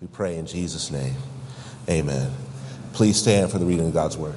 [0.00, 1.16] We pray in Jesus' name.
[1.88, 2.32] Amen.
[2.92, 4.36] Please stand for the reading of God's word.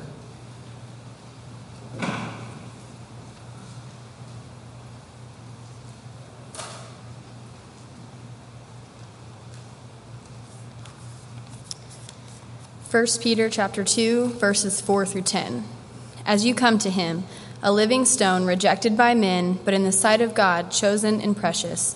[12.90, 15.64] First Peter chapter 2 verses 4 through 10.
[16.26, 17.24] As you come to him,
[17.64, 21.96] a living stone rejected by men, but in the sight of God chosen and precious,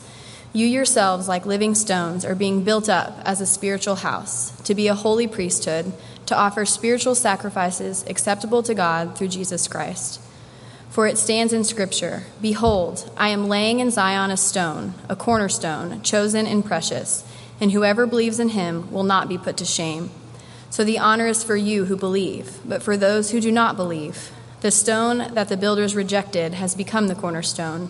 [0.55, 4.87] you yourselves, like living stones, are being built up as a spiritual house, to be
[4.87, 5.91] a holy priesthood,
[6.25, 10.21] to offer spiritual sacrifices acceptable to God through Jesus Christ.
[10.89, 16.01] For it stands in Scripture Behold, I am laying in Zion a stone, a cornerstone,
[16.03, 17.25] chosen and precious,
[17.59, 20.09] and whoever believes in him will not be put to shame.
[20.69, 24.31] So the honor is for you who believe, but for those who do not believe,
[24.61, 27.89] the stone that the builders rejected has become the cornerstone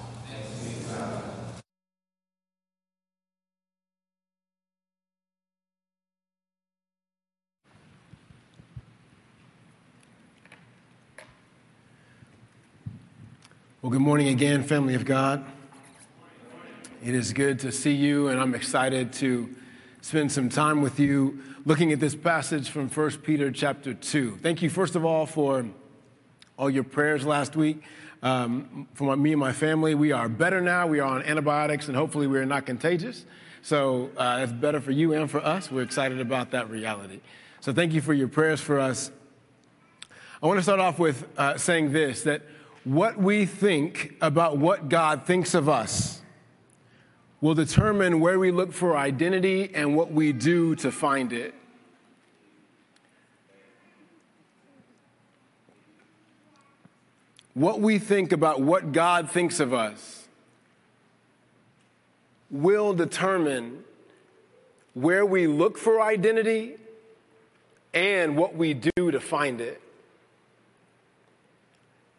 [13.91, 15.43] Well, good morning again, family of God.
[17.03, 19.53] It is good to see you, and I'm excited to
[19.99, 24.37] spend some time with you looking at this passage from 1 Peter chapter 2.
[24.37, 25.65] Thank you, first of all, for
[26.57, 27.83] all your prayers last week.
[28.23, 30.87] Um, for my, me and my family, we are better now.
[30.87, 33.25] We are on antibiotics, and hopefully, we are not contagious.
[33.61, 35.69] So uh, it's better for you and for us.
[35.69, 37.19] We're excited about that reality.
[37.59, 39.11] So thank you for your prayers for us.
[40.41, 42.43] I want to start off with uh, saying this that
[42.83, 46.21] what we think about what God thinks of us
[47.39, 51.53] will determine where we look for identity and what we do to find it.
[57.53, 60.27] What we think about what God thinks of us
[62.49, 63.83] will determine
[64.93, 66.75] where we look for identity
[67.93, 69.81] and what we do to find it.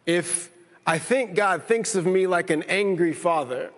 [0.05, 0.52] If
[0.85, 3.71] I think God thinks of me like an angry father,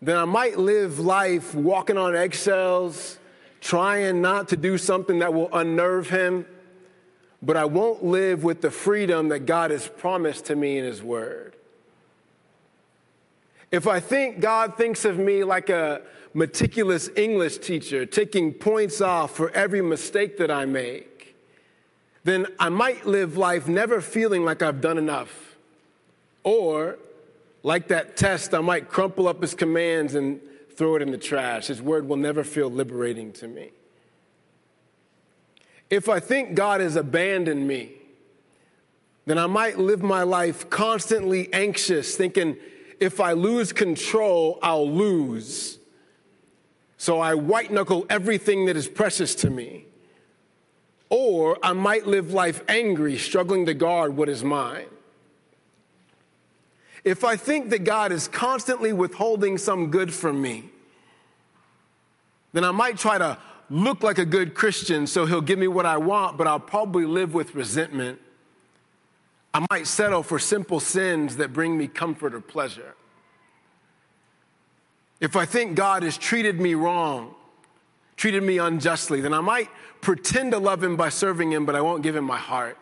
[0.00, 3.18] then I might live life walking on eggshells,
[3.60, 6.46] trying not to do something that will unnerve him,
[7.42, 11.02] but I won't live with the freedom that God has promised to me in his
[11.02, 11.56] word.
[13.72, 16.02] If I think God thinks of me like a
[16.34, 21.36] meticulous English teacher, taking points off for every mistake that I make,
[22.22, 25.49] then I might live life never feeling like I've done enough
[26.42, 26.98] or,
[27.62, 30.40] like that test, I might crumple up his commands and
[30.76, 31.66] throw it in the trash.
[31.66, 33.70] His word will never feel liberating to me.
[35.90, 37.92] If I think God has abandoned me,
[39.26, 42.56] then I might live my life constantly anxious, thinking
[43.00, 45.78] if I lose control, I'll lose.
[46.96, 49.86] So I white knuckle everything that is precious to me.
[51.08, 54.86] Or I might live life angry, struggling to guard what is mine.
[57.04, 60.70] If I think that God is constantly withholding some good from me,
[62.52, 63.38] then I might try to
[63.70, 67.06] look like a good Christian so he'll give me what I want, but I'll probably
[67.06, 68.20] live with resentment.
[69.54, 72.94] I might settle for simple sins that bring me comfort or pleasure.
[75.20, 77.34] If I think God has treated me wrong,
[78.16, 79.68] treated me unjustly, then I might
[80.00, 82.78] pretend to love him by serving him, but I won't give him my heart.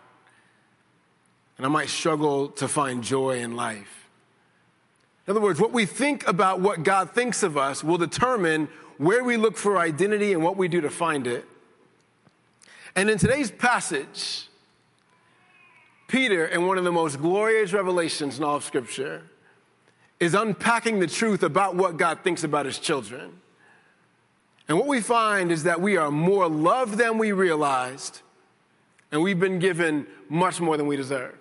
[1.56, 4.07] And I might struggle to find joy in life.
[5.28, 8.66] In other words, what we think about what God thinks of us will determine
[8.96, 11.44] where we look for identity and what we do to find it.
[12.96, 14.48] And in today's passage,
[16.06, 19.22] Peter, in one of the most glorious revelations in all of Scripture,
[20.18, 23.38] is unpacking the truth about what God thinks about his children.
[24.66, 28.22] And what we find is that we are more loved than we realized,
[29.12, 31.38] and we've been given much more than we deserve.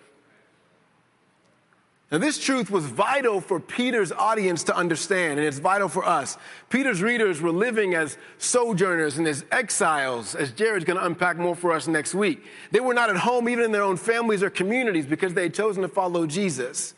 [2.10, 6.38] Now, this truth was vital for Peter's audience to understand, and it's vital for us.
[6.70, 11.54] Peter's readers were living as sojourners and as exiles, as Jared's going to unpack more
[11.54, 12.46] for us next week.
[12.72, 15.54] They were not at home, even in their own families or communities, because they had
[15.54, 16.94] chosen to follow Jesus.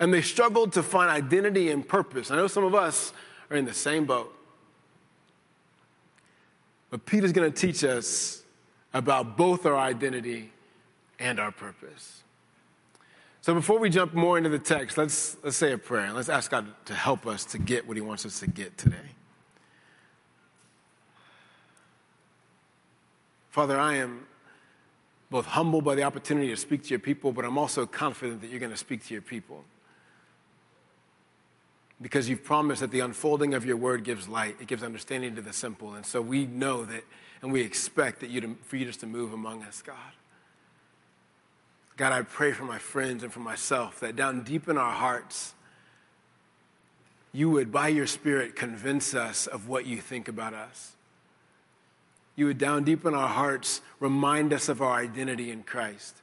[0.00, 2.32] And they struggled to find identity and purpose.
[2.32, 3.12] I know some of us
[3.50, 4.34] are in the same boat.
[6.90, 8.42] But Peter's going to teach us
[8.92, 10.50] about both our identity
[11.20, 12.24] and our purpose.
[13.48, 16.28] So before we jump more into the text, let's, let's say a prayer and let's
[16.28, 19.14] ask God to help us to get what He wants us to get today.
[23.48, 24.26] Father, I am
[25.30, 28.50] both humbled by the opportunity to speak to your people, but I'm also confident that
[28.50, 29.64] you're going to speak to your people.
[32.02, 35.40] Because you've promised that the unfolding of your word gives light, it gives understanding to
[35.40, 35.94] the simple.
[35.94, 37.02] And so we know that
[37.40, 39.96] and we expect that you to, for you just to move among us, God.
[41.98, 45.52] God, I pray for my friends and for myself that down deep in our hearts,
[47.32, 50.92] you would, by your Spirit, convince us of what you think about us.
[52.36, 56.14] You would, down deep in our hearts, remind us of our identity in Christ.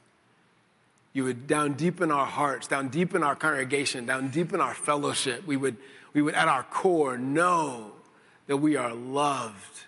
[1.14, 4.62] You would, down deep in our hearts, down deep in our congregation, down deep in
[4.62, 5.78] our fellowship, we would,
[6.14, 7.92] we would at our core know
[8.48, 9.84] that we are loved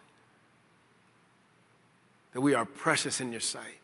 [2.38, 3.80] that we are precious in your sight.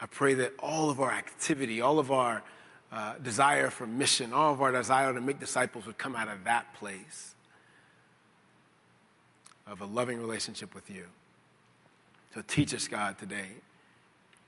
[0.00, 2.42] I pray that all of our activity, all of our
[2.92, 6.44] uh, desire for mission, all of our desire to make disciples would come out of
[6.44, 7.34] that place
[9.66, 11.04] of a loving relationship with you.
[12.34, 13.48] So teach us, God, today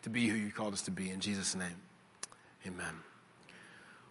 [0.02, 1.10] to be who you called us to be.
[1.10, 1.76] In Jesus' name,
[2.66, 2.94] amen.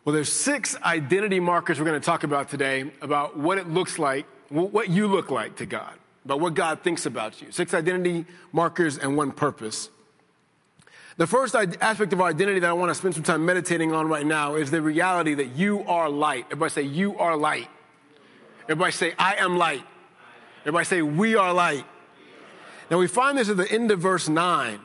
[0.05, 3.99] Well, there's six identity markers we're going to talk about today about what it looks
[3.99, 5.93] like, what you look like to God
[6.25, 7.51] about what God thinks about you.
[7.51, 9.89] Six identity markers and one purpose.
[11.17, 14.07] The first aspect of our identity that I want to spend some time meditating on
[14.07, 16.45] right now is the reality that you are light.
[16.47, 17.67] Everybody say, You are light.
[18.63, 19.83] Everybody say, I am light.
[20.61, 21.85] Everybody say, We are light.
[22.89, 24.79] Now we find this at the end of verse 9,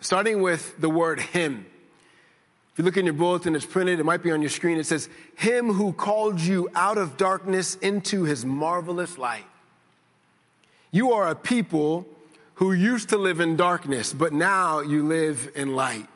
[0.00, 1.66] starting with the word Him.
[2.72, 4.76] If you look in your bulletin, it's printed, it might be on your screen.
[4.76, 9.46] It says, Him who called you out of darkness into His marvelous light.
[10.90, 12.06] You are a people
[12.56, 16.08] who used to live in darkness, but now you live in light.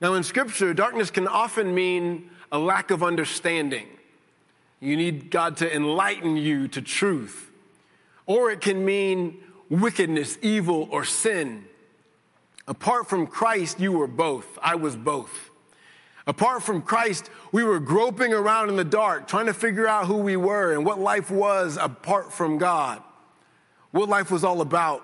[0.00, 3.86] Now, in scripture, darkness can often mean a lack of understanding.
[4.80, 7.50] You need God to enlighten you to truth.
[8.26, 9.38] Or it can mean
[9.70, 11.64] wickedness, evil, or sin.
[12.68, 14.58] Apart from Christ, you were both.
[14.60, 15.50] I was both.
[16.26, 20.16] Apart from Christ, we were groping around in the dark, trying to figure out who
[20.16, 23.00] we were and what life was apart from God
[23.96, 25.02] what life was all about.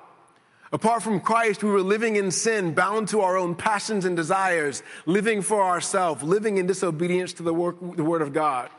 [0.73, 4.83] Apart from Christ, we were living in sin, bound to our own passions and desires,
[5.05, 8.71] living for ourselves, living in disobedience to the, work, the Word of God.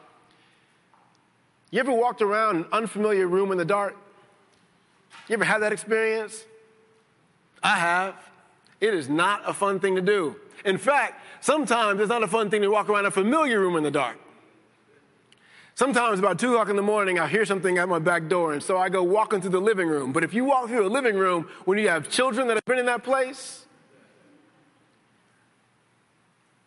[1.70, 3.96] You ever walked around an unfamiliar room in the dark?
[5.28, 6.44] You ever had that experience?
[7.62, 8.16] I have.
[8.82, 10.36] It is not a fun thing to do.
[10.66, 13.84] In fact, sometimes it's not a fun thing to walk around a familiar room in
[13.84, 14.18] the dark.
[15.76, 18.62] Sometimes about two o'clock in the morning, I hear something at my back door, and
[18.62, 20.12] so I go walking through the living room.
[20.12, 22.78] But if you walk through a living room when you have children that have been
[22.78, 23.66] in that place,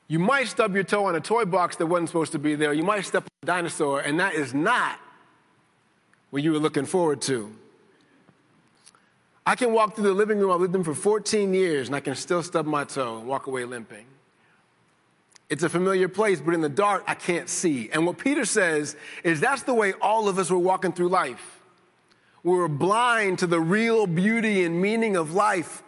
[0.09, 2.73] you might stub your toe on a toy box that wasn't supposed to be there.
[2.73, 4.99] You might step on a dinosaur, and that is not
[6.31, 7.55] what you were looking forward to.
[9.45, 12.01] I can walk through the living room, I've lived in for 14 years, and I
[12.01, 14.07] can still stub my toe and walk away limping.
[15.49, 17.89] It's a familiar place, but in the dark, I can't see.
[17.93, 21.61] And what Peter says is that's the way all of us were walking through life.
[22.43, 25.83] We were blind to the real beauty and meaning of life.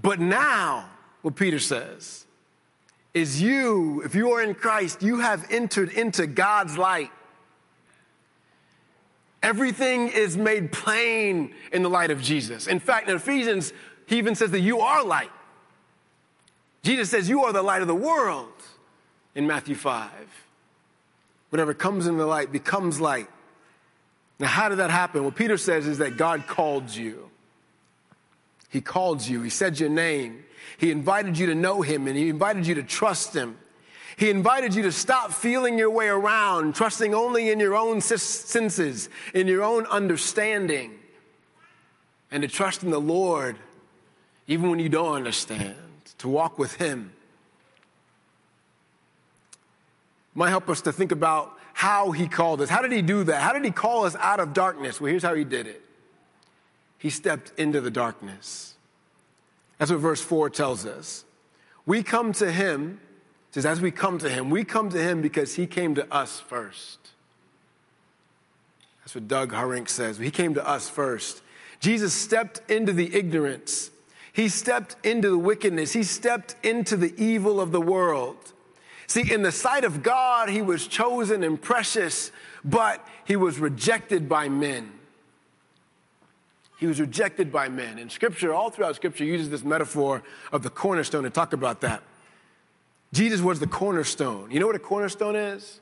[0.00, 0.88] But now,
[1.22, 2.26] what Peter says
[3.12, 7.10] is you, if you are in Christ, you have entered into God's light.
[9.42, 12.66] Everything is made plain in the light of Jesus.
[12.66, 13.72] In fact, in Ephesians,
[14.06, 15.30] he even says that you are light.
[16.82, 18.52] Jesus says, You are the light of the world
[19.34, 20.10] in Matthew 5.
[21.50, 23.28] Whatever comes in the light becomes light.
[24.38, 25.24] Now, how did that happen?
[25.24, 27.30] What Peter says is that God called you.
[28.70, 29.42] He called you.
[29.42, 30.44] He said your name.
[30.78, 33.58] He invited you to know Him and He invited you to trust Him.
[34.16, 39.08] He invited you to stop feeling your way around, trusting only in your own senses,
[39.34, 40.92] in your own understanding,
[42.30, 43.56] and to trust in the Lord
[44.46, 45.74] even when you don't understand
[46.20, 47.12] to walk with Him.
[50.34, 52.68] Might help us to think about how He called us.
[52.68, 53.42] How did He do that?
[53.42, 55.00] How did He call us out of darkness?
[55.00, 55.82] Well, here's how He did it
[56.98, 58.74] He stepped into the darkness.
[59.78, 61.24] That's what verse 4 tells us.
[61.86, 63.00] We come to Him,
[63.50, 66.38] says, as we come to Him, we come to Him because He came to us
[66.38, 66.98] first.
[69.00, 70.18] That's what Doug Harink says.
[70.18, 71.42] He came to us first.
[71.80, 73.90] Jesus stepped into the ignorance
[74.40, 75.92] he stepped into the wickedness.
[75.92, 78.54] He stepped into the evil of the world.
[79.06, 82.32] See, in the sight of God, he was chosen and precious,
[82.64, 84.92] but he was rejected by men.
[86.78, 87.98] He was rejected by men.
[87.98, 92.02] And scripture, all throughout scripture, uses this metaphor of the cornerstone to talk about that.
[93.12, 94.50] Jesus was the cornerstone.
[94.50, 95.80] You know what a cornerstone is?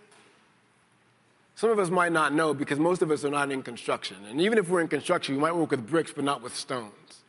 [1.54, 4.16] Some of us might not know because most of us are not in construction.
[4.28, 7.22] And even if we're in construction, we might work with bricks, but not with stones.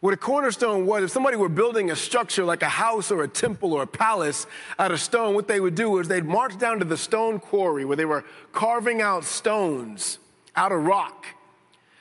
[0.00, 3.28] What a cornerstone was, if somebody were building a structure like a house or a
[3.28, 4.46] temple or a palace
[4.78, 7.84] out of stone, what they would do is they'd march down to the stone quarry
[7.84, 10.18] where they were carving out stones
[10.56, 11.26] out of rock.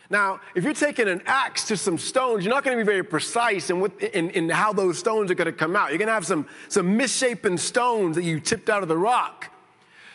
[0.10, 3.04] Now, if you're taking an axe to some stones, you're not going to be very
[3.04, 5.90] precise in, what, in, in how those stones are going to come out.
[5.90, 9.54] You're going to have some, some misshapen stones that you tipped out of the rock.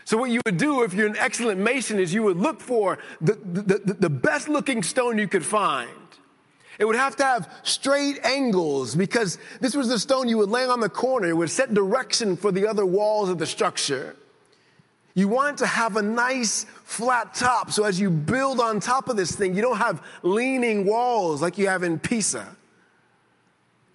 [0.06, 2.98] So, what you would do if you're an excellent mason is you would look for
[3.20, 5.90] the, the, the, the best looking stone you could find.
[6.78, 10.66] It would have to have straight angles because this was the stone you would lay
[10.66, 11.28] on the corner.
[11.28, 14.16] It would set direction for the other walls of the structure.
[15.14, 19.16] You want to have a nice flat top so as you build on top of
[19.16, 22.56] this thing, you don't have leaning walls like you have in Pisa.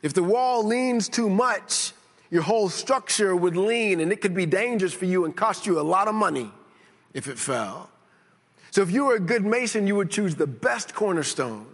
[0.01, 1.91] If the wall leans too much,
[2.29, 5.79] your whole structure would lean and it could be dangerous for you and cost you
[5.79, 6.51] a lot of money
[7.13, 7.89] if it fell.
[8.71, 11.65] So if you were a good mason, you would choose the best cornerstone.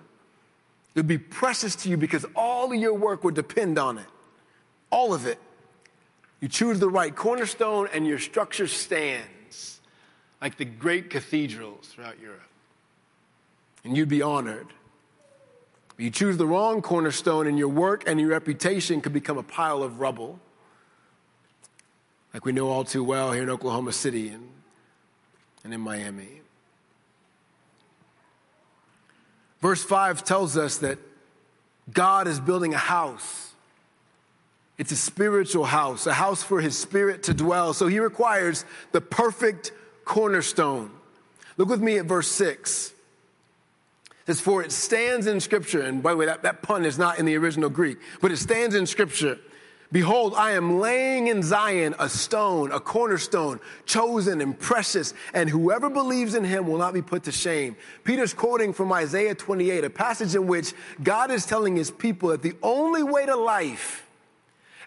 [0.95, 4.07] It would be precious to you because all of your work would depend on it.
[4.89, 5.37] All of it.
[6.39, 9.81] You choose the right cornerstone and your structure stands
[10.41, 12.41] like the great cathedrals throughout Europe.
[13.83, 14.67] And you'd be honored.
[15.97, 19.81] You choose the wrong cornerstone, and your work and your reputation could become a pile
[19.81, 20.39] of rubble,
[22.33, 24.49] like we know all too well here in Oklahoma City and,
[25.63, 26.41] and in Miami.
[29.65, 30.99] Verse 5 tells us that
[31.91, 33.51] God is building a house.
[34.77, 37.73] It's a spiritual house, a house for his spirit to dwell.
[37.73, 39.71] So he requires the perfect
[40.03, 40.91] cornerstone.
[41.57, 42.91] Look with me at verse 6.
[42.91, 46.99] It says, For it stands in Scripture, and by the way, that, that pun is
[46.99, 49.39] not in the original Greek, but it stands in Scripture.
[49.91, 55.89] Behold, I am laying in Zion a stone, a cornerstone, chosen and precious, and whoever
[55.89, 57.75] believes in him will not be put to shame.
[58.03, 60.73] Peter's quoting from Isaiah 28, a passage in which
[61.03, 64.07] God is telling his people that the only way to life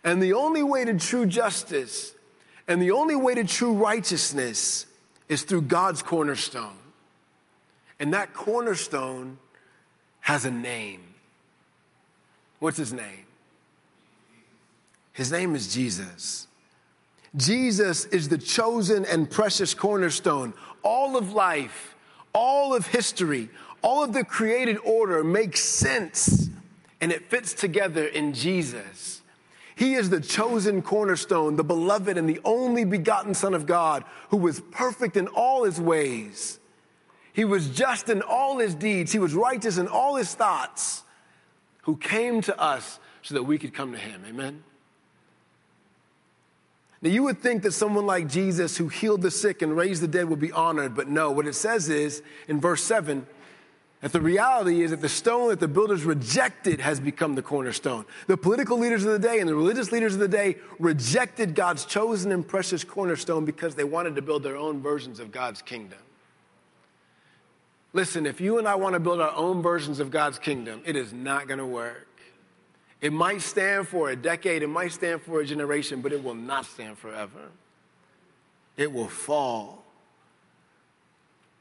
[0.02, 2.12] and the only way to true justice
[2.66, 4.86] and the only way to true righteousness
[5.28, 6.76] is through God's cornerstone.
[8.00, 9.38] And that cornerstone
[10.20, 11.02] has a name.
[12.58, 13.27] What's his name?
[15.18, 16.46] His name is Jesus.
[17.34, 20.54] Jesus is the chosen and precious cornerstone.
[20.84, 21.96] All of life,
[22.32, 23.50] all of history,
[23.82, 26.50] all of the created order makes sense
[27.00, 29.22] and it fits together in Jesus.
[29.74, 34.36] He is the chosen cornerstone, the beloved and the only begotten Son of God, who
[34.36, 36.60] was perfect in all his ways.
[37.32, 39.10] He was just in all his deeds.
[39.10, 41.02] He was righteous in all his thoughts,
[41.82, 44.22] who came to us so that we could come to him.
[44.24, 44.62] Amen?
[47.00, 50.08] Now, you would think that someone like Jesus, who healed the sick and raised the
[50.08, 51.30] dead, would be honored, but no.
[51.30, 53.26] What it says is in verse 7
[54.00, 58.04] that the reality is that the stone that the builders rejected has become the cornerstone.
[58.26, 61.84] The political leaders of the day and the religious leaders of the day rejected God's
[61.84, 65.98] chosen and precious cornerstone because they wanted to build their own versions of God's kingdom.
[67.92, 70.94] Listen, if you and I want to build our own versions of God's kingdom, it
[70.96, 72.07] is not going to work.
[73.00, 76.34] It might stand for a decade, it might stand for a generation, but it will
[76.34, 77.50] not stand forever.
[78.76, 79.84] It will fall.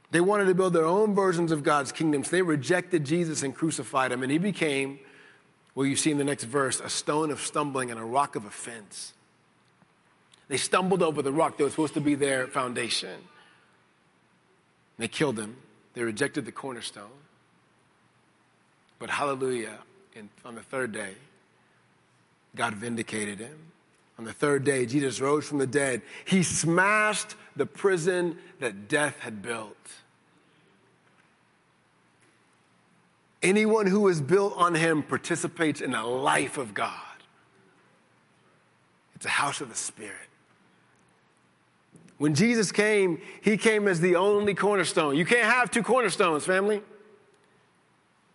[0.10, 2.30] They wanted to build their own versions of God's kingdoms.
[2.30, 5.00] They rejected Jesus and crucified him, and he became,
[5.76, 8.46] well, you see in the next verse, a stone of stumbling and a rock of
[8.46, 9.14] offense.
[10.48, 13.20] They stumbled over the rock that was supposed to be their foundation.
[14.98, 15.58] They killed him.
[15.94, 17.10] They rejected the cornerstone.
[18.98, 19.78] But hallelujah,
[20.46, 21.16] on the third day,
[22.58, 23.58] God vindicated him.
[24.20, 26.02] On the third day, Jesus rose from the dead.
[26.26, 29.76] He smashed the prison that death had built.
[33.44, 36.92] Anyone who is built on him participates in the life of God.
[39.16, 40.16] It's a house of the Spirit.
[42.18, 45.16] When Jesus came, he came as the only cornerstone.
[45.16, 46.82] You can't have two cornerstones, family.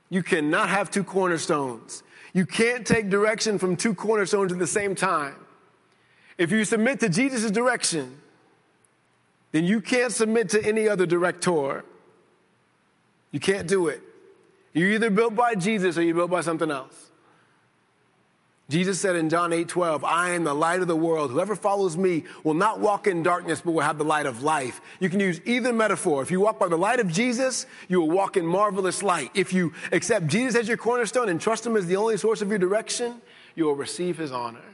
[0.09, 2.05] You cannot have two cornerstones.
[2.33, 5.37] You can't take direction from two cornerstones at the same time.
[6.39, 8.19] If you submit to Jesus' direction,
[9.53, 11.85] then you can't submit to any other director.
[13.31, 14.03] You can't do it.
[14.73, 17.12] You're either built by Jesus or you're built by something else.
[18.73, 21.31] Jesus said in John 8 12, I am the light of the world.
[21.31, 24.81] Whoever follows me will not walk in darkness, but will have the light of life.
[24.99, 26.23] You can use either metaphor.
[26.23, 29.31] If you walk by the light of Jesus, you will walk in marvelous light.
[29.35, 32.49] If you accept Jesus as your cornerstone and trust him as the only source of
[32.49, 33.21] your direction,
[33.57, 34.64] you will receive his honor.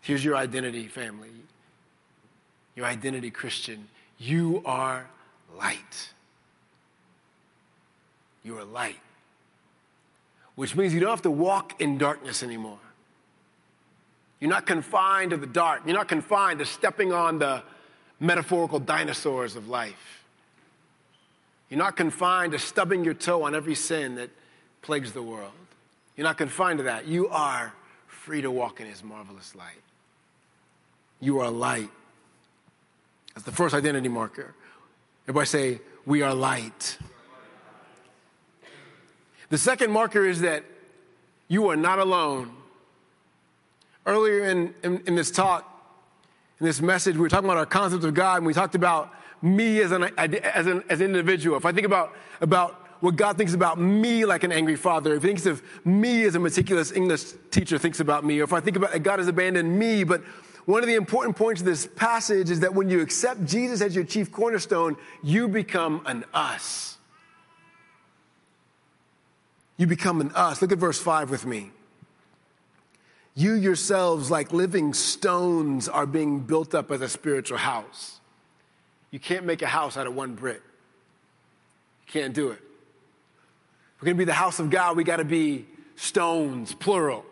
[0.00, 1.30] Here's your identity, family.
[2.74, 3.86] Your identity, Christian.
[4.18, 5.08] You are
[5.56, 6.08] light.
[8.42, 8.98] You are light
[10.58, 12.80] which means you don't have to walk in darkness anymore.
[14.40, 15.82] You're not confined to the dark.
[15.86, 17.62] You're not confined to stepping on the
[18.18, 20.24] metaphorical dinosaurs of life.
[21.70, 24.30] You're not confined to stubbing your toe on every sin that
[24.82, 25.52] plagues the world.
[26.16, 27.06] You're not confined to that.
[27.06, 27.72] You are
[28.08, 29.80] free to walk in His marvelous light.
[31.20, 31.90] You are light.
[33.32, 34.56] That's the first identity marker.
[35.28, 36.98] Everybody say, We are light.
[39.50, 40.64] The second marker is that
[41.48, 42.54] you are not alone.
[44.04, 45.64] Earlier in, in, in, this talk,
[46.60, 49.14] in this message, we were talking about our concept of God, and we talked about
[49.40, 51.56] me as an, as an, as an individual.
[51.56, 55.22] If I think about, about what God thinks about me like an angry father, if
[55.22, 58.60] he thinks of me as a meticulous English teacher thinks about me, or if I
[58.60, 60.22] think about God has abandoned me, but
[60.66, 63.94] one of the important points of this passage is that when you accept Jesus as
[63.94, 66.97] your chief cornerstone, you become an us
[69.78, 70.60] you become an us.
[70.60, 71.70] Look at verse 5 with me.
[73.34, 78.20] You yourselves, like living stones, are being built up as a spiritual house.
[79.12, 80.60] You can't make a house out of one brick.
[82.06, 82.60] You can't do it.
[84.00, 85.66] We're going to be the house of God, we got to be
[85.96, 87.24] stones, plural.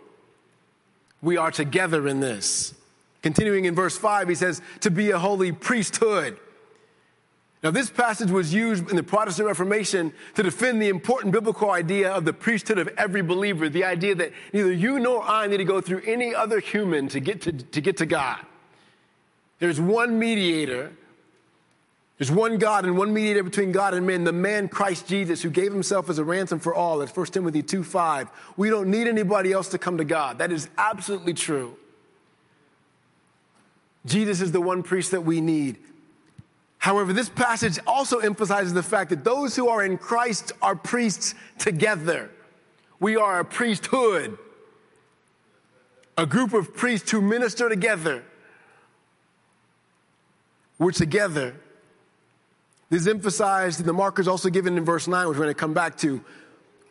[1.23, 2.75] We are together in this.
[3.23, 6.39] Continuing in verse 5, he says, to be a holy priesthood
[7.67, 12.13] now, this passage was used in the Protestant Reformation to defend the important biblical idea
[12.13, 15.65] of the priesthood of every believer, the idea that neither you nor I need to
[15.65, 18.39] go through any other human to get to, to, get to God.
[19.59, 20.93] There's one mediator.
[22.19, 25.51] There's one God and one mediator between God and men, the man Christ Jesus, who
[25.51, 26.99] gave himself as a ransom for all.
[26.99, 28.29] That's 1 Timothy 2 5.
[28.57, 30.39] We don't need anybody else to come to God.
[30.39, 31.77] That is absolutely true.
[34.07, 35.79] Jesus is the one priest that we need.
[36.87, 41.35] However, this passage also emphasizes the fact that those who are in Christ are priests
[41.59, 42.31] together.
[43.01, 44.39] We are a priesthood,
[46.17, 48.23] a group of priests who minister together.
[50.79, 51.57] We're together.
[52.89, 55.59] This is emphasized in the markers also given in verse 9, which we're going to
[55.59, 56.25] come back to,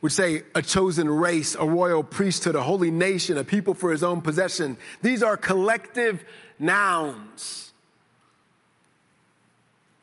[0.02, 4.04] which say a chosen race, a royal priesthood, a holy nation, a people for his
[4.04, 4.76] own possession.
[5.02, 6.26] These are collective
[6.60, 7.65] nouns.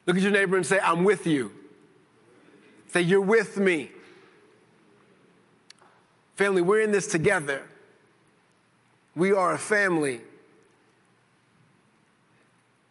[0.06, 1.52] Look at your neighbor and say, I'm with you.
[2.88, 3.90] Say, You're with me.
[6.36, 7.62] Family, we're in this together.
[9.14, 10.20] We are a family.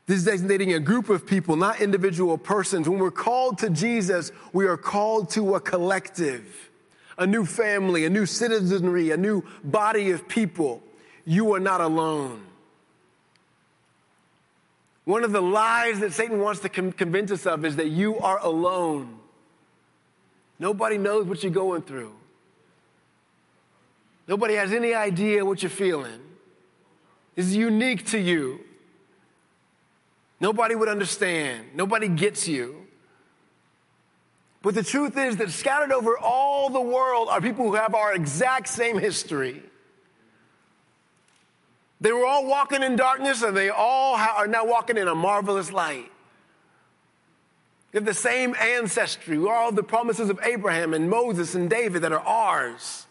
[0.06, 2.88] This is designating a group of people, not individual persons.
[2.88, 6.69] When we're called to Jesus, we are called to a collective,
[7.17, 10.84] a new family, a new citizenry, a new body of people.
[11.26, 12.41] You are not alone.
[15.12, 18.39] One of the lies that Satan wants to convince us of is that you are
[18.41, 19.19] alone.
[20.58, 22.13] Nobody knows what you're going through.
[24.26, 26.21] Nobody has any idea what you're feeling.
[27.36, 28.62] This is unique to you.
[30.39, 31.65] Nobody would understand.
[31.76, 32.88] Nobody gets you.
[34.62, 38.15] But the truth is that scattered over all the world are people who have our
[38.15, 39.62] exact same history.
[42.02, 45.72] They were all walking in darkness, and they all are now walking in a marvelous
[45.72, 46.12] light.
[47.94, 49.38] We have the same ancestry.
[49.38, 53.06] We all the promises of Abraham and Moses and David that are ours.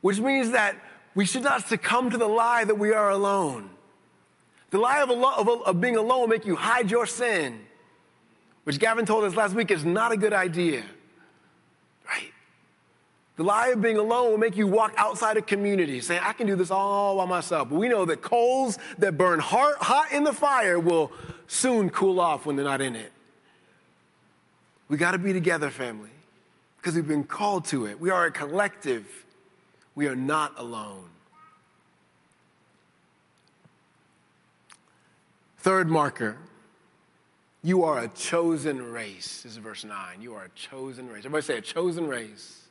[0.00, 0.74] Which means that
[1.14, 3.70] we should not succumb to the lie that we are alone.
[4.70, 7.60] The lie of, of, of being alone make you hide your sin,
[8.64, 10.84] which Gavin told us last week is not a good idea.
[13.38, 16.48] The lie of being alone will make you walk outside of community, saying, I can
[16.48, 17.68] do this all by myself.
[17.68, 21.12] But we know that coals that burn hot, hot in the fire will
[21.46, 23.12] soon cool off when they're not in it.
[24.88, 26.10] We got to be together, family,
[26.78, 28.00] because we've been called to it.
[28.00, 29.06] We are a collective,
[29.94, 31.04] we are not alone.
[35.58, 36.38] Third marker,
[37.62, 39.42] you are a chosen race.
[39.42, 40.22] This is verse 9.
[40.22, 41.18] You are a chosen race.
[41.18, 42.67] Everybody say a chosen race.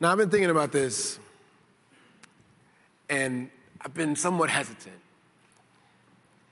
[0.00, 1.18] Now, I've been thinking about this,
[3.10, 3.50] and
[3.82, 4.96] I've been somewhat hesitant.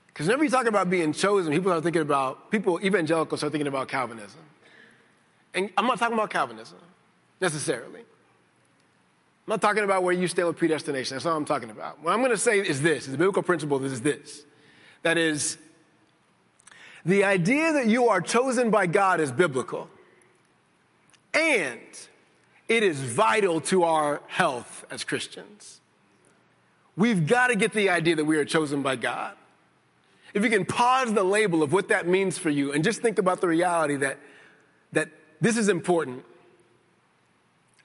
[0.07, 3.67] Because whenever you talk about being chosen, people are thinking about, people, evangelicals are thinking
[3.67, 4.41] about Calvinism.
[5.53, 6.77] And I'm not talking about Calvinism
[7.41, 8.01] necessarily.
[8.01, 11.15] I'm not talking about where you stand with predestination.
[11.15, 12.03] That's not what I'm talking about.
[12.03, 14.43] What I'm going to say is this: is the biblical principle is this.
[15.01, 15.57] That is,
[17.03, 19.89] the idea that you are chosen by God is biblical,
[21.33, 21.79] and
[22.69, 25.81] it is vital to our health as Christians.
[26.95, 29.35] We've got to get the idea that we are chosen by God.
[30.33, 33.17] If you can pause the label of what that means for you and just think
[33.17, 34.19] about the reality that,
[34.91, 35.09] that
[35.41, 36.23] this is important,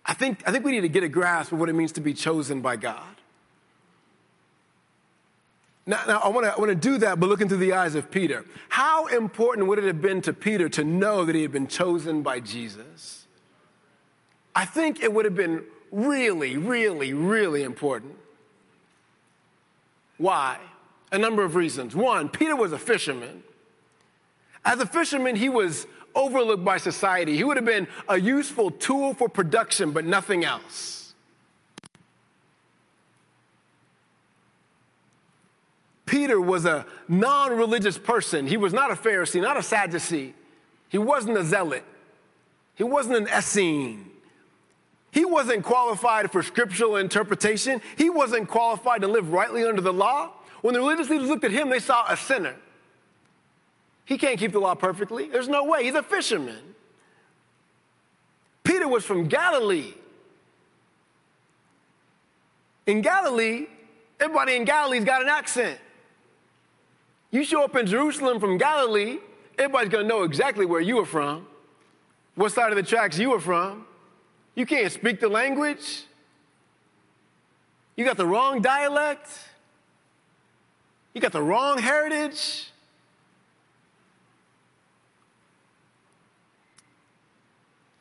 [0.04, 2.02] I think, I think we need to get a grasp of what it means to
[2.02, 3.00] be chosen by God.
[5.86, 8.44] Now, now I want to do that, but looking through the eyes of Peter.
[8.68, 12.22] How important would it have been to Peter to know that he had been chosen
[12.22, 13.23] by Jesus?
[14.54, 18.16] I think it would have been really, really, really important.
[20.18, 20.58] Why?
[21.12, 21.94] A number of reasons.
[21.94, 23.42] One, Peter was a fisherman.
[24.64, 27.36] As a fisherman, he was overlooked by society.
[27.36, 31.14] He would have been a useful tool for production, but nothing else.
[36.06, 38.46] Peter was a non religious person.
[38.46, 40.34] He was not a Pharisee, not a Sadducee.
[40.88, 41.82] He wasn't a zealot.
[42.76, 44.10] He wasn't an Essene.
[45.14, 47.80] He wasn't qualified for scriptural interpretation.
[47.96, 50.32] He wasn't qualified to live rightly under the law.
[50.60, 52.56] When the religious leaders looked at him, they saw a sinner.
[54.06, 55.28] He can't keep the law perfectly.
[55.28, 55.84] There's no way.
[55.84, 56.74] He's a fisherman.
[58.64, 59.94] Peter was from Galilee.
[62.88, 63.66] In Galilee,
[64.18, 65.78] everybody in Galilee's got an accent.
[67.30, 69.18] You show up in Jerusalem from Galilee,
[69.56, 71.46] everybody's gonna know exactly where you were from,
[72.34, 73.86] what side of the tracks you were from.
[74.54, 76.04] You can't speak the language.
[77.96, 79.28] You got the wrong dialect.
[81.12, 82.70] You got the wrong heritage.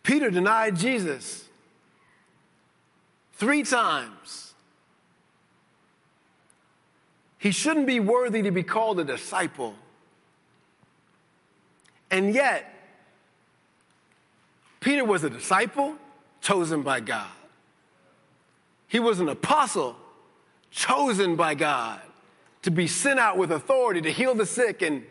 [0.03, 1.45] Peter denied Jesus
[3.33, 4.53] three times.
[7.37, 9.75] He shouldn't be worthy to be called a disciple.
[12.09, 12.69] And yet,
[14.79, 15.95] Peter was a disciple
[16.43, 17.32] chosen by God.
[18.88, 19.95] He was an apostle
[20.69, 22.01] chosen by God
[22.63, 25.03] to be sent out with authority to heal the sick and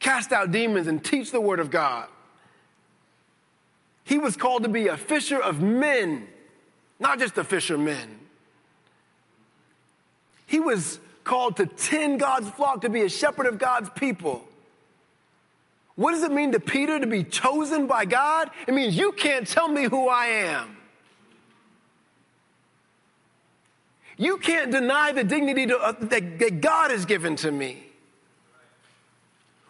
[0.00, 2.08] cast out demons and teach the word of God.
[4.04, 6.26] He was called to be a fisher of men,
[6.98, 8.18] not just a fisherman.
[10.46, 14.44] He was called to tend God's flock, to be a shepherd of God's people.
[15.94, 18.50] What does it mean to Peter to be chosen by God?
[18.66, 20.76] It means you can't tell me who I am.
[24.16, 27.82] You can't deny the dignity to, uh, that, that God has given to me.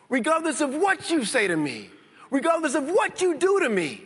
[0.09, 1.91] Regardless of what you say to me,
[2.31, 4.03] regardless of what you do to me.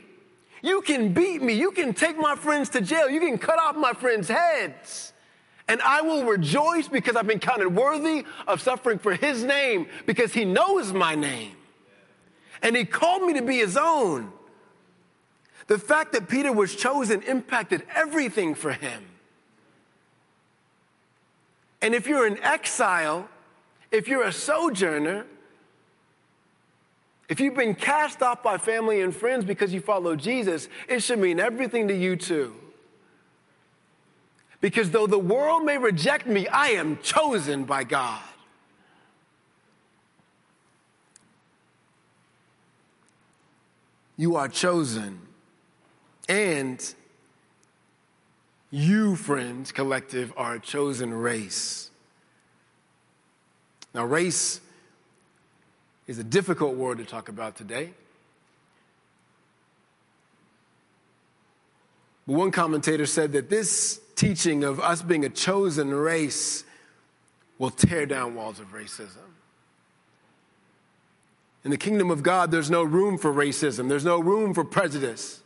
[0.62, 1.55] You can beat me.
[1.55, 3.09] You can take my friends to jail.
[3.09, 5.12] You can cut off my friends' heads.
[5.68, 10.33] And I will rejoice because I've been counted worthy of suffering for his name because
[10.33, 11.57] he knows my name.
[12.62, 14.33] And he called me to be his own.
[15.66, 19.05] The fact that Peter was chosen impacted everything for him.
[21.83, 23.29] And if you're an exile,
[23.90, 25.27] if you're a sojourner,
[27.29, 31.19] if you've been cast off by family and friends because you follow Jesus, it should
[31.19, 32.55] mean everything to you too.
[34.61, 38.23] Because though the world may reject me, I am chosen by God.
[44.16, 45.20] You are chosen.
[46.29, 46.94] And
[48.70, 51.90] you, friends, collective, are a chosen race.
[53.94, 54.61] Now, race
[56.07, 57.92] is a difficult word to talk about today.
[62.26, 66.64] But one commentator said that this teaching of us being a chosen race
[67.59, 69.16] will tear down walls of racism.
[71.66, 75.42] In the kingdom of God, there's no room for racism, there's no room for prejudice.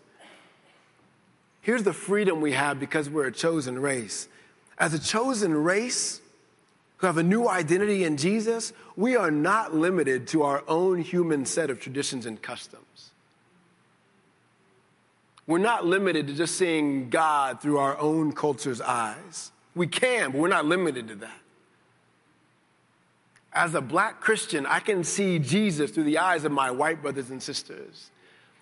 [1.63, 4.29] Here's the freedom we have because we're a chosen race.
[4.77, 6.21] As a chosen race,
[6.99, 11.47] who have a new identity in Jesus, we are not limited to our own human
[11.47, 13.13] set of traditions and customs.
[15.47, 19.53] We're not limited to just seeing God through our own culture's eyes.
[19.75, 21.40] We can, but we're not limited to that.
[23.53, 27.31] As a black Christian, I can see Jesus through the eyes of my white brothers
[27.31, 28.11] and sisters,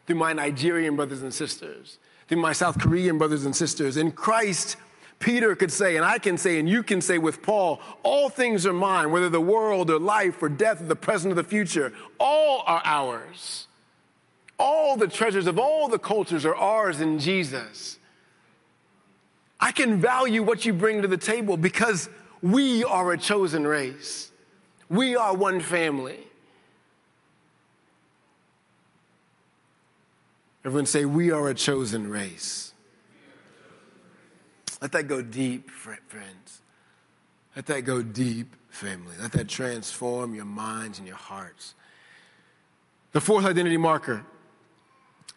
[0.07, 3.96] through my Nigerian brothers and sisters, through my South Korean brothers and sisters.
[3.98, 4.77] In Christ,
[5.18, 8.64] Peter could say, and I can say, and you can say with Paul, all things
[8.66, 11.92] are mine, whether the world or life or death or the present or the future,
[12.18, 13.66] all are ours.
[14.59, 17.98] All the treasures of all the cultures are ours in Jesus.
[19.61, 22.09] I can value what you bring to the table because
[22.42, 24.31] we are a chosen race.
[24.88, 26.18] We are one family.
[30.64, 32.72] Everyone say, We are a chosen race.
[34.81, 36.61] Let that go deep, friends.
[37.57, 39.14] Let that go deep, family.
[39.20, 41.74] Let that transform your minds and your hearts.
[43.12, 44.24] The fourth identity marker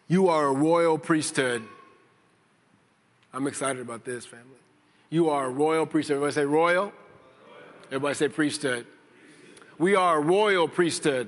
[0.08, 1.62] you are a royal priesthood.
[3.32, 4.44] I'm excited about this, family.
[5.08, 6.16] You are a royal priesthood.
[6.16, 6.92] Everybody say royal.
[7.86, 8.86] Everybody say priesthood.
[9.82, 11.26] We are a royal priesthood.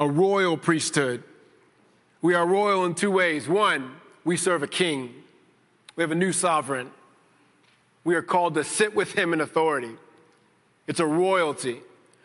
[0.00, 1.22] A royal priesthood.
[2.22, 3.46] We are royal in two ways.
[3.46, 5.12] One, we serve a king,
[5.94, 6.90] we have a new sovereign.
[8.02, 9.90] We are called to sit with him in authority.
[10.86, 11.80] It's a royalty.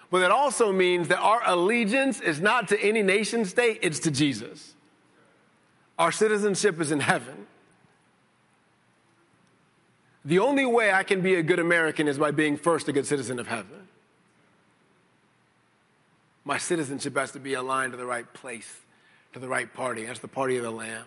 [0.10, 4.12] But that also means that our allegiance is not to any nation state, it's to
[4.12, 4.74] Jesus.
[5.98, 7.46] Our citizenship is in heaven.
[10.24, 13.06] The only way I can be a good American is by being first a good
[13.06, 13.89] citizen of heaven.
[16.46, 18.82] My citizenship has to be aligned to the right place,
[19.34, 20.06] to the right party.
[20.06, 21.06] That's the party of the Lamb.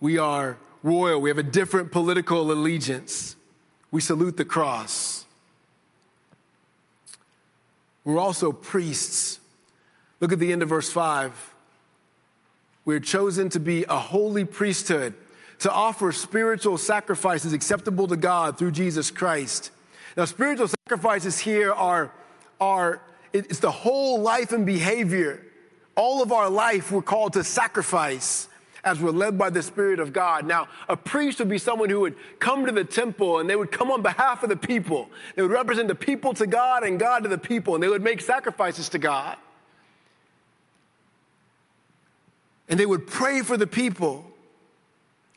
[0.00, 3.36] We are royal, we have a different political allegiance.
[3.90, 5.26] We salute the cross.
[8.04, 9.38] We're also priests.
[10.18, 11.54] Look at the end of verse 5.
[12.84, 15.14] We're chosen to be a holy priesthood,
[15.60, 19.70] to offer spiritual sacrifices acceptable to God through Jesus Christ.
[20.16, 22.12] Now, spiritual sacrifices here are,
[23.32, 25.42] it's the whole life and behavior.
[25.94, 28.48] All of our life we're called to sacrifice
[28.84, 30.46] as we're led by the Spirit of God.
[30.46, 33.70] Now, a priest would be someone who would come to the temple and they would
[33.70, 35.08] come on behalf of the people.
[35.36, 38.02] They would represent the people to God and God to the people, and they would
[38.02, 39.36] make sacrifices to God.
[42.72, 44.24] and they would pray for the people.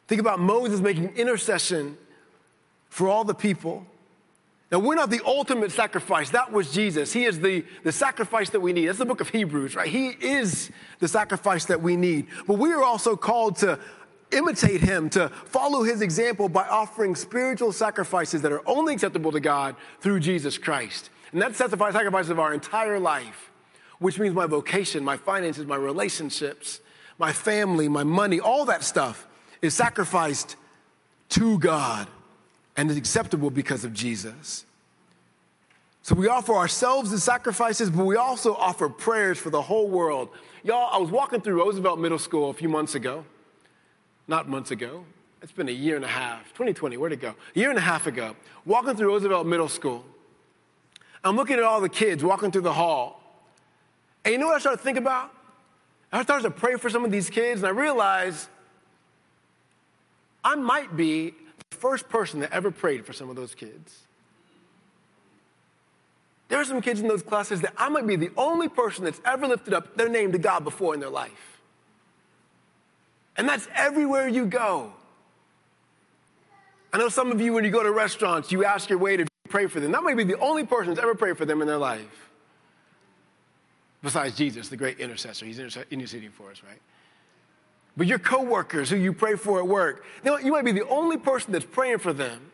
[0.07, 1.97] Think about Moses making intercession
[2.87, 3.85] for all the people.
[4.75, 6.31] Now, we're not the ultimate sacrifice.
[6.31, 7.13] That was Jesus.
[7.13, 8.87] He is the, the sacrifice that we need.
[8.87, 9.87] That's the book of Hebrews, right?
[9.87, 12.27] He is the sacrifice that we need.
[12.45, 13.79] But we are also called to
[14.33, 19.39] imitate him, to follow his example by offering spiritual sacrifices that are only acceptable to
[19.39, 21.09] God through Jesus Christ.
[21.31, 23.51] And that sacrifice of our entire life,
[23.99, 26.81] which means my vocation, my finances, my relationships,
[27.17, 29.25] my family, my money, all that stuff
[29.61, 30.57] is sacrificed
[31.29, 32.09] to God
[32.77, 34.65] and is acceptable because of Jesus.
[36.01, 40.29] So we offer ourselves as sacrifices, but we also offer prayers for the whole world.
[40.63, 43.25] Y'all, I was walking through Roosevelt Middle School a few months ago.
[44.27, 45.05] Not months ago.
[45.41, 46.45] It's been a year and a half.
[46.49, 47.35] 2020, where'd it go?
[47.55, 48.35] A year and a half ago.
[48.65, 50.05] Walking through Roosevelt Middle School.
[51.23, 53.21] I'm looking at all the kids walking through the hall.
[54.23, 55.31] And you know what I started to think about?
[56.11, 58.47] I started to pray for some of these kids, and I realized
[60.43, 61.33] I might be
[61.71, 64.01] the first person that ever prayed for some of those kids.
[66.47, 69.19] There are some kids in those classes that I might be the only person that's
[69.25, 71.59] ever lifted up their name to God before in their life.
[73.37, 74.93] And that's everywhere you go.
[76.93, 79.29] I know some of you, when you go to restaurants, you ask your waiter to
[79.49, 79.91] pray for them.
[79.91, 82.25] That might be the only person that's ever prayed for them in their life
[84.05, 85.45] besides Jesus, the great intercessor.
[85.45, 86.79] He's interceding for us, right?
[87.97, 91.53] But your coworkers who you pray for at work, you might be the only person
[91.53, 92.51] that's praying for them.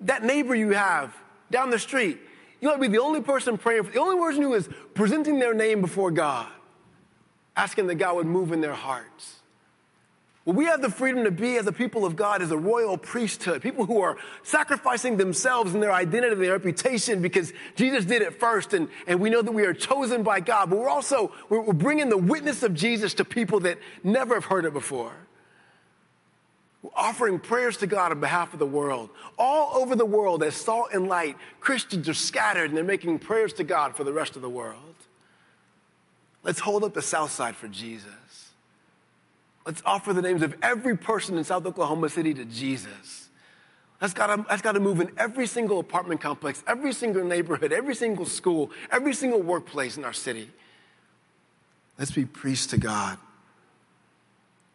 [0.00, 1.14] That neighbor you have
[1.50, 2.18] down the street,
[2.60, 5.54] you might be the only person praying for, the only person who is presenting their
[5.54, 6.48] name before God,
[7.54, 9.35] asking that God would move in their hearts.
[10.46, 12.96] What we have the freedom to be as a people of God is a royal
[12.96, 18.22] priesthood, people who are sacrificing themselves and their identity and their reputation because Jesus did
[18.22, 20.70] it first, and, and we know that we are chosen by God.
[20.70, 24.44] But we're also we're, we're bringing the witness of Jesus to people that never have
[24.44, 25.10] heard it before.
[26.80, 29.10] We're offering prayers to God on behalf of the world.
[29.36, 33.52] All over the world, as salt and light, Christians are scattered and they're making prayers
[33.54, 34.94] to God for the rest of the world.
[36.44, 38.12] Let's hold up the South Side for Jesus.
[39.66, 43.28] Let's offer the names of every person in South Oklahoma City to Jesus.
[44.00, 47.94] That's got, to, that's to move in every single apartment complex, every single neighborhood, every
[47.94, 50.50] single school, every single workplace in our city.
[51.98, 53.18] Let's be priests to God.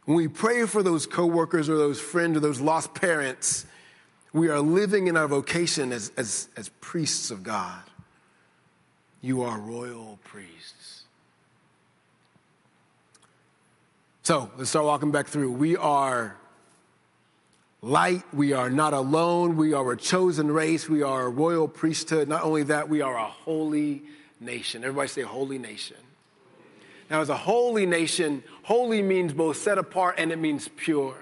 [0.06, 3.66] When we pray for those coworkers or those friends or those lost parents,
[4.34, 7.84] we are living in our vocation as, as, as priests of God.
[9.22, 10.81] You are royal priests.
[14.32, 15.52] So let's start walking back through.
[15.52, 16.38] We are
[17.82, 18.24] light.
[18.34, 19.58] We are not alone.
[19.58, 20.88] We are a chosen race.
[20.88, 22.30] We are a royal priesthood.
[22.30, 24.04] Not only that, we are a holy
[24.40, 24.86] nation.
[24.86, 25.98] Everybody say holy nation.
[27.10, 31.18] Now, as a holy nation, holy means both set apart and it means pure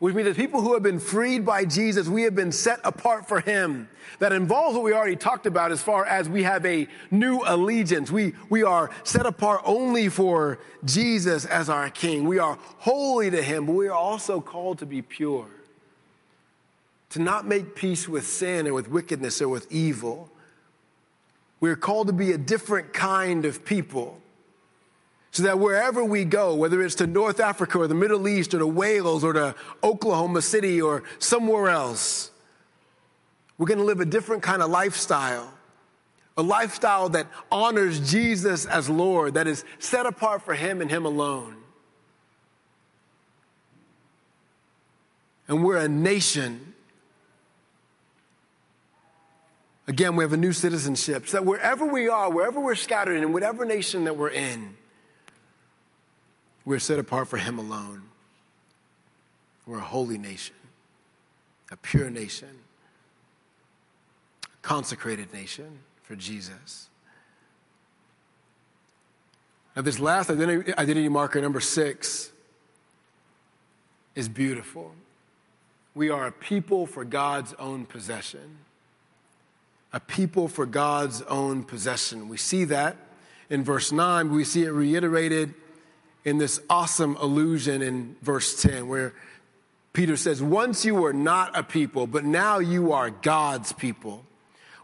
[0.00, 3.28] which means that people who have been freed by Jesus, we have been set apart
[3.28, 3.86] for Him.
[4.18, 8.10] That involves what we already talked about as far as we have a new allegiance.
[8.10, 12.26] We, we are set apart only for Jesus as our King.
[12.26, 15.46] We are holy to Him, but we are also called to be pure.
[17.10, 20.30] To not make peace with sin or with wickedness or with evil.
[21.60, 24.18] We're called to be a different kind of people
[25.32, 28.58] so that wherever we go, whether it's to North Africa or the Middle East or
[28.58, 32.30] to Wales or to Oklahoma City or somewhere else,
[33.56, 35.52] we're going to live a different kind of lifestyle.
[36.36, 41.04] A lifestyle that honors Jesus as Lord, that is set apart for Him and Him
[41.04, 41.56] alone.
[45.46, 46.74] And we're a nation.
[49.86, 51.28] Again, we have a new citizenship.
[51.28, 54.76] So that wherever we are, wherever we're scattered in, whatever nation that we're in,
[56.70, 58.02] we're set apart for Him alone.
[59.66, 60.54] We're a holy nation,
[61.72, 62.60] a pure nation,
[64.44, 66.88] a consecrated nation for Jesus.
[69.74, 72.30] Now, this last identity, marker, number six,
[74.14, 74.92] is beautiful.
[75.96, 78.58] We are a people for God's own possession.
[79.92, 82.28] A people for God's own possession.
[82.28, 82.96] We see that
[83.48, 85.52] in verse 9, we see it reiterated
[86.24, 89.14] in this awesome allusion in verse 10 where
[89.92, 94.24] Peter says, Once you were not a people, but now you are God's people.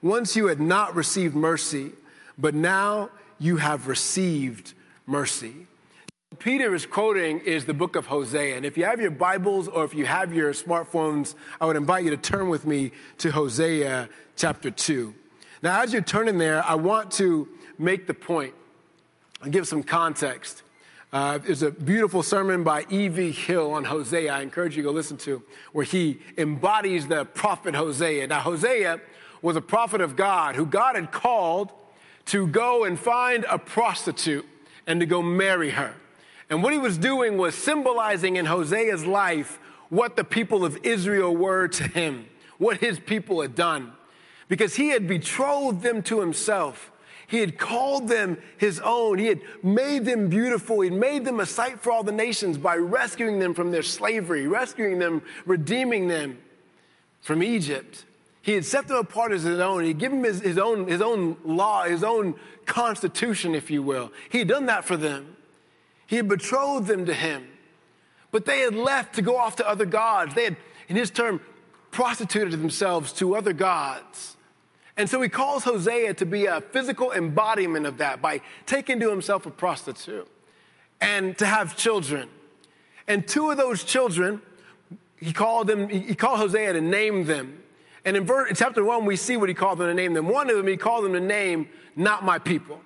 [0.02, 1.92] Once you had not received mercy,
[2.38, 4.74] but now you have received
[5.06, 5.66] mercy.
[6.38, 8.56] Peter is quoting is the book of Hosea.
[8.56, 12.04] And if you have your Bibles or if you have your smartphones, I would invite
[12.04, 15.14] you to turn with me to Hosea chapter 2.
[15.62, 18.54] Now, as you're turning there, I want to make the point
[19.40, 20.62] and give some context.
[21.16, 23.30] Uh, there's a beautiful sermon by E.V.
[23.30, 24.30] Hill on Hosea.
[24.30, 28.26] I encourage you to go listen to, where he embodies the prophet Hosea.
[28.26, 29.00] Now, Hosea
[29.40, 31.72] was a prophet of God who God had called
[32.26, 34.44] to go and find a prostitute
[34.86, 35.94] and to go marry her.
[36.50, 41.34] And what he was doing was symbolizing in Hosea's life what the people of Israel
[41.34, 42.26] were to him,
[42.58, 43.94] what his people had done.
[44.48, 46.92] Because he had betrothed them to himself.
[47.28, 49.18] He had called them his own.
[49.18, 50.80] He had made them beautiful.
[50.80, 53.82] He had made them a sight for all the nations by rescuing them from their
[53.82, 56.38] slavery, rescuing them, redeeming them
[57.20, 58.04] from Egypt.
[58.42, 59.82] He had set them apart as his own.
[59.82, 63.82] He had given them his, his, own, his own law, his own constitution, if you
[63.82, 64.12] will.
[64.30, 65.36] He had done that for them.
[66.06, 67.48] He had betrothed them to him.
[68.30, 70.34] But they had left to go off to other gods.
[70.34, 70.56] They had,
[70.88, 71.40] in his term,
[71.90, 74.36] prostituted themselves to other gods.
[74.96, 79.10] And so he calls Hosea to be a physical embodiment of that by taking to
[79.10, 80.28] himself a prostitute
[81.00, 82.28] and to have children.
[83.06, 84.40] And two of those children,
[85.20, 87.62] he called them, he called Hosea to name them.
[88.04, 90.28] And in, verse, chapter one, we see what he called them to name them.
[90.28, 92.80] One of them, he called them to name, not my people.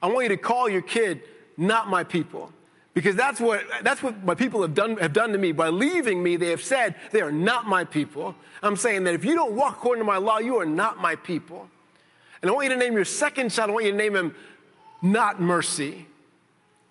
[0.00, 1.22] I want you to call your kid,
[1.56, 2.52] not my people.
[2.98, 5.52] Because that's what, that's what my people have done, have done to me.
[5.52, 8.34] By leaving me, they have said, they are not my people.
[8.60, 11.14] I'm saying that if you don't walk according to my law, you are not my
[11.14, 11.70] people.
[12.42, 14.34] And I want you to name your second child, I want you to name him
[15.00, 16.08] not mercy.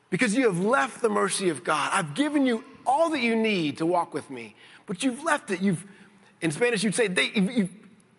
[0.09, 1.89] Because you have left the mercy of God.
[1.91, 5.59] I've given you all that you need to walk with me, but you've left it.
[5.59, 5.85] You've,
[6.39, 7.69] in Spanish, you'd say, they, you've,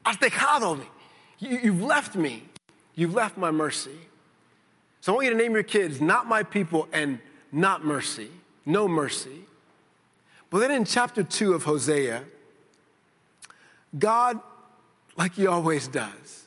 [0.05, 0.85] has dejado me.
[1.38, 2.42] You, you've left me.
[2.96, 3.96] You've left my mercy.
[5.01, 7.18] So I want you to name your kids, not my people, and
[7.52, 8.30] not mercy,
[8.66, 9.44] no mercy.
[10.50, 12.24] But then in chapter 2 of Hosea,
[13.98, 14.40] God,
[15.16, 16.46] like he always does,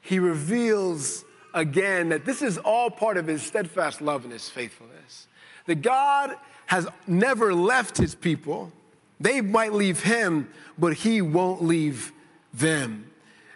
[0.00, 5.26] he reveals again that this is all part of his steadfast love and his faithfulness.
[5.66, 8.72] That God has never left his people.
[9.18, 12.12] They might leave him, but he won't leave
[12.54, 13.10] them.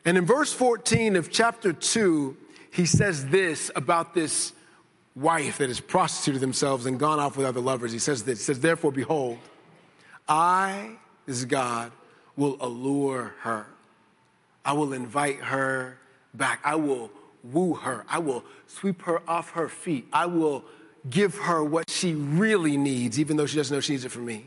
[0.04, 2.36] And in verse 14 of chapter 2,
[2.70, 4.52] he says this about this
[5.16, 7.92] wife that has prostituted themselves and gone off with other lovers.
[7.92, 9.38] He says this, he says, therefore, behold,
[10.28, 10.96] I,
[11.26, 11.92] this is God,
[12.36, 13.66] will allure her.
[14.64, 15.98] I will invite her
[16.32, 16.60] back.
[16.64, 17.10] I will
[17.44, 18.04] woo her.
[18.08, 20.06] I will sweep her off her feet.
[20.12, 20.64] I will
[21.08, 24.24] give her what she really needs, even though she doesn't know she needs it from
[24.24, 24.46] me.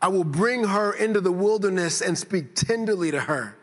[0.00, 3.56] I will bring her into the wilderness and speak tenderly to her.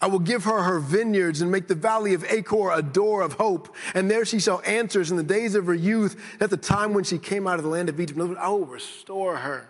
[0.00, 3.34] I will give her her vineyards and make the valley of Achor a door of
[3.34, 3.74] hope.
[3.94, 7.04] And there she shall answer in the days of her youth, at the time when
[7.04, 8.20] she came out of the land of Egypt.
[8.38, 9.68] I will restore her.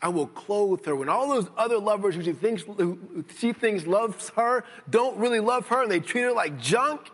[0.00, 0.94] I will clothe her.
[0.94, 5.40] When all those other lovers who she thinks, who she thinks loves her don't really
[5.40, 7.10] love her and they treat her like junk,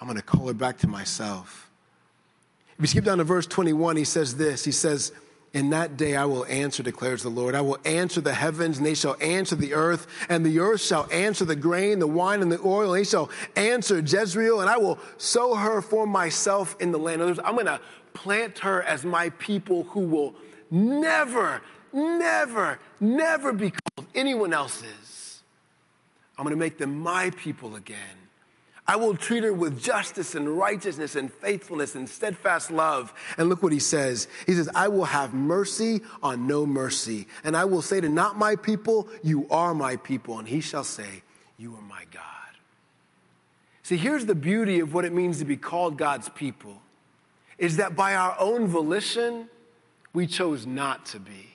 [0.00, 1.70] I'm going to call her back to myself.
[2.76, 5.12] If you skip down to verse 21, he says this He says,
[5.54, 7.54] In that day I will answer, declares the Lord.
[7.54, 11.08] I will answer the heavens, and they shall answer the earth, and the earth shall
[11.12, 12.92] answer the grain, the wine, and the oil.
[12.92, 17.22] And they shall answer Jezreel, and I will sow her for myself in the land.
[17.22, 17.80] In words, I'm going to
[18.14, 20.34] plant her as my people who will
[20.72, 25.42] never, never, never be called anyone else's.
[26.36, 28.23] I'm going to make them my people again.
[28.86, 33.14] I will treat her with justice and righteousness and faithfulness and steadfast love.
[33.38, 34.28] And look what he says.
[34.46, 37.26] He says, I will have mercy on no mercy.
[37.44, 40.38] And I will say to not my people, you are my people.
[40.38, 41.22] And he shall say,
[41.56, 42.22] you are my God.
[43.82, 46.82] See, here's the beauty of what it means to be called God's people
[47.56, 49.48] is that by our own volition,
[50.12, 51.53] we chose not to be.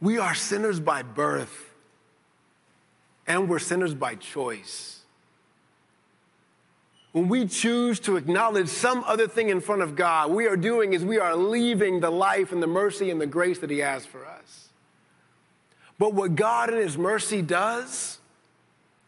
[0.00, 1.72] We are sinners by birth,
[3.26, 5.00] and we're sinners by choice.
[7.12, 10.92] When we choose to acknowledge some other thing in front of God, we are doing
[10.92, 14.04] is we are leaving the life and the mercy and the grace that He has
[14.04, 14.68] for us.
[15.98, 18.18] But what God in His mercy does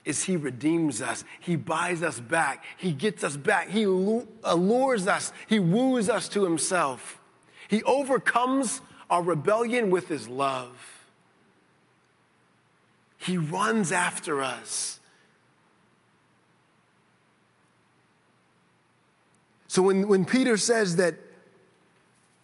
[0.06, 5.30] is He redeems us, He buys us back, He gets us back, He allures us,
[5.46, 7.20] He woos us to Himself.
[7.68, 8.80] He overcomes
[9.10, 11.06] our rebellion with his love.
[13.18, 15.00] He runs after us.
[19.66, 21.14] So when, when Peter says that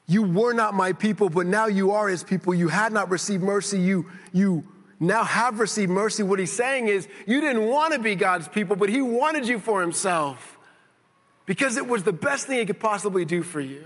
[0.06, 3.42] you were not my people, but now you are his people, you had not received
[3.42, 4.64] mercy, you, you
[5.00, 8.76] now have received mercy, what he's saying is you didn't want to be God's people,
[8.76, 10.58] but he wanted you for himself
[11.46, 13.84] because it was the best thing he could possibly do for you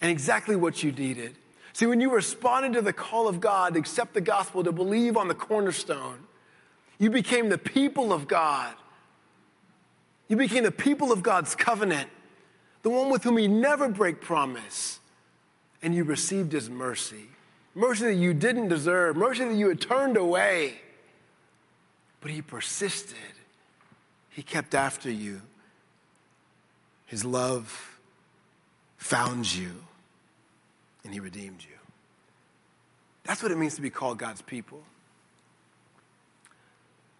[0.00, 1.36] and exactly what you needed.
[1.80, 5.16] See, when you responded to the call of God to accept the gospel, to believe
[5.16, 6.18] on the cornerstone,
[6.98, 8.74] you became the people of God.
[10.28, 12.10] You became the people of God's covenant,
[12.82, 15.00] the one with whom He never break promise.
[15.80, 17.28] And you received His mercy.
[17.74, 20.82] Mercy that you didn't deserve, mercy that you had turned away.
[22.20, 23.16] But He persisted,
[24.28, 25.40] He kept after you.
[27.06, 27.98] His love
[28.98, 29.84] found you
[31.04, 31.76] and he redeemed you.
[33.24, 34.82] That's what it means to be called God's people.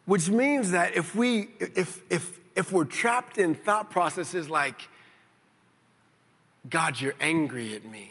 [0.07, 4.89] Which means that if we if if if we're trapped in thought processes like
[6.69, 8.11] God, you're angry at me.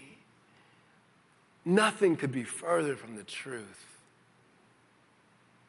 [1.66, 3.86] Nothing could be further from the truth.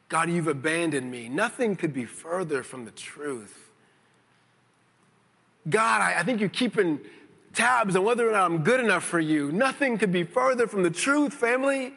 [0.09, 1.29] God, you've abandoned me.
[1.29, 3.69] Nothing could be further from the truth.
[5.69, 6.99] God, I, I think you're keeping
[7.53, 9.51] tabs on whether or not I'm good enough for you.
[9.51, 11.93] Nothing could be further from the truth, family.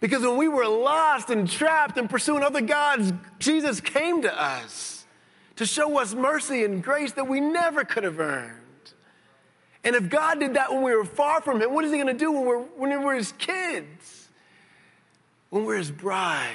[0.00, 5.04] Because when we were lost and trapped and pursuing other gods, Jesus came to us
[5.56, 8.56] to show us mercy and grace that we never could have earned.
[9.84, 12.06] And if God did that when we were far from Him, what is He going
[12.06, 14.28] to do when we're, when we're His kids?
[15.50, 16.48] When we're His bride?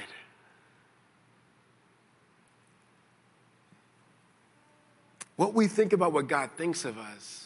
[5.36, 7.45] What we think about what God thinks of us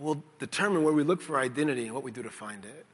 [0.00, 2.86] will determine where we look for identity and what we do to find it.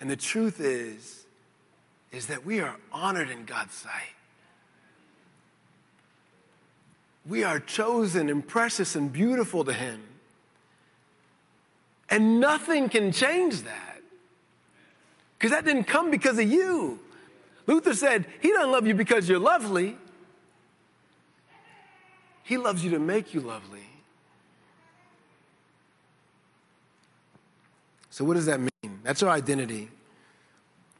[0.00, 1.24] And the truth is,
[2.12, 4.14] is that we are honored in God's sight.
[7.24, 10.02] We are chosen and precious and beautiful to Him.
[12.10, 14.00] And nothing can change that.
[15.38, 16.98] Because that didn't come because of you.
[17.66, 19.96] Luther said, He doesn't love you because you're lovely,
[22.42, 23.95] He loves you to make you lovely.
[28.16, 29.00] So, what does that mean?
[29.02, 29.90] That's our identity.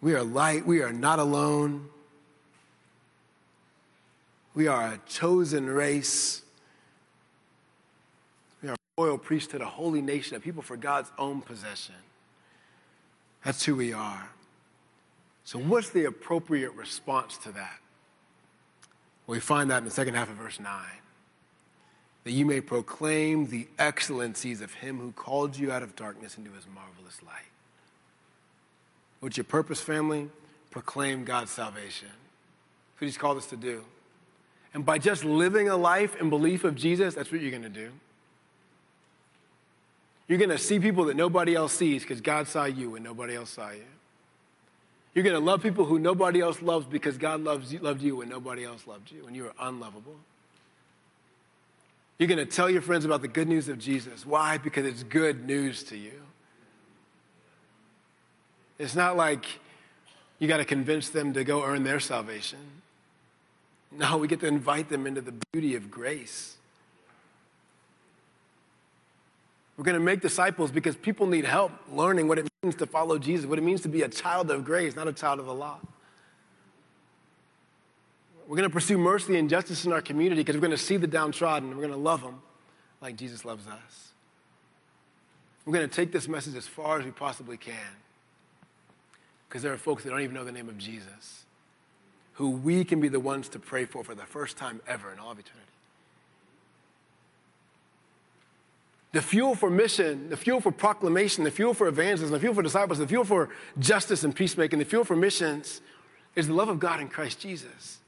[0.02, 1.88] We are light, we are not alone.
[4.52, 6.42] We are a chosen race.
[8.62, 11.94] We are a royal priesthood, a holy nation, a people for God's own possession.
[13.42, 14.28] That's who we are.
[15.44, 17.78] So, what's the appropriate response to that?
[19.26, 20.70] Well, we find that in the second half of verse 9
[22.26, 26.50] that you may proclaim the excellencies of him who called you out of darkness into
[26.50, 27.52] his marvelous light.
[29.20, 30.28] What's your purpose, family?
[30.72, 32.08] Proclaim God's salvation.
[32.08, 33.84] That's what he's called us to do.
[34.74, 37.68] And by just living a life in belief of Jesus, that's what you're going to
[37.68, 37.92] do.
[40.26, 43.36] You're going to see people that nobody else sees because God saw you and nobody
[43.36, 43.84] else saw you.
[45.14, 48.20] You're going to love people who nobody else loves because God loves you, loved you
[48.20, 50.16] and nobody else loved you and you were unlovable.
[52.18, 54.24] You're going to tell your friends about the good news of Jesus.
[54.24, 54.58] Why?
[54.58, 56.22] Because it's good news to you.
[58.78, 59.46] It's not like
[60.38, 62.58] you got to convince them to go earn their salvation.
[63.92, 66.56] No, we get to invite them into the beauty of grace.
[69.76, 73.18] We're going to make disciples because people need help learning what it means to follow
[73.18, 75.54] Jesus, what it means to be a child of grace, not a child of the
[75.54, 75.78] law.
[78.46, 80.96] We're going to pursue mercy and justice in our community because we're going to see
[80.96, 82.40] the downtrodden and we're going to love them
[83.00, 84.12] like Jesus loves us.
[85.64, 87.74] We're going to take this message as far as we possibly can
[89.48, 91.44] because there are folks that don't even know the name of Jesus
[92.34, 95.18] who we can be the ones to pray for for the first time ever in
[95.18, 95.62] all of eternity.
[99.12, 102.62] The fuel for mission, the fuel for proclamation, the fuel for evangelism, the fuel for
[102.62, 105.80] disciples, the fuel for justice and peacemaking, the fuel for missions
[106.34, 107.98] is the love of God in Christ Jesus.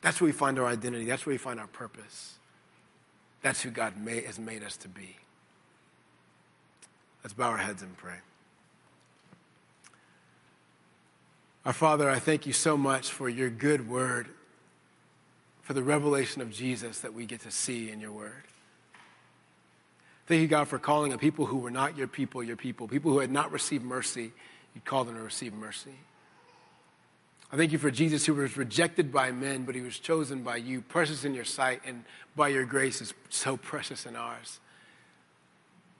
[0.00, 1.04] That's where we find our identity.
[1.04, 2.38] That's where we find our purpose.
[3.42, 5.16] That's who God may, has made us to be.
[7.22, 8.16] Let's bow our heads and pray.
[11.64, 14.28] Our Father, I thank you so much for your good word,
[15.62, 18.44] for the revelation of Jesus that we get to see in your word.
[20.26, 23.12] Thank you, God, for calling a people who were not your people, your people, people
[23.12, 24.32] who had not received mercy,
[24.74, 25.94] you called them to receive mercy.
[27.50, 30.56] I thank you for Jesus who was rejected by men, but he was chosen by
[30.56, 32.04] you, precious in your sight, and
[32.36, 34.60] by your grace is so precious in ours.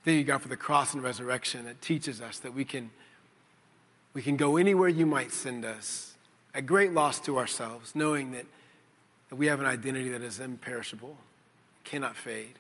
[0.05, 2.91] Thank you, God, for the cross and resurrection that teaches us that we can,
[4.13, 6.15] we can go anywhere you might send us
[6.55, 8.45] at great loss to ourselves, knowing that,
[9.31, 11.17] that we have an identity that is imperishable,
[11.85, 12.59] cannot fade.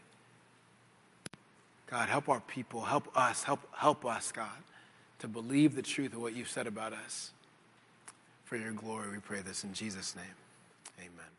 [1.90, 4.48] God, help our people, help us, help, help us, God,
[5.18, 7.32] to believe the truth of what you've said about us.
[8.48, 10.24] For your glory, we pray this in Jesus' name.
[10.98, 11.37] Amen.